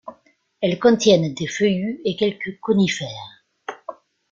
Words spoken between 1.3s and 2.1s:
des feuillus